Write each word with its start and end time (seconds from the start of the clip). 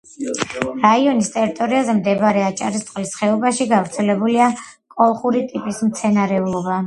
რაიონის 0.85 1.27
ტერიტორიაზე 1.33 1.93
მდინარე 1.97 2.41
აჭარისწყლის 2.45 3.13
ხეობაში 3.19 3.67
გავრცელებულია 3.75 4.47
კოლხური 4.97 5.45
ტიპის 5.55 5.83
მცენარეულობა. 5.91 6.79